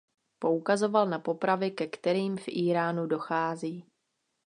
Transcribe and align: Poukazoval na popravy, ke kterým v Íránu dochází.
Poukazoval 0.39 1.09
na 1.09 1.19
popravy, 1.19 1.71
ke 1.71 1.87
kterým 1.87 2.37
v 2.37 2.47
Íránu 2.47 3.07
dochází. 3.07 3.85